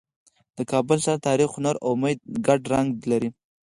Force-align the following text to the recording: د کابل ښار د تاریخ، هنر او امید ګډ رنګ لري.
د 0.57 0.59
کابل 0.71 0.97
ښار 1.05 1.17
د 1.19 1.23
تاریخ، 1.27 1.49
هنر 1.57 1.75
او 1.83 1.89
امید 1.95 2.19
ګډ 2.45 2.61
رنګ 2.73 2.89
لري. 3.11 3.29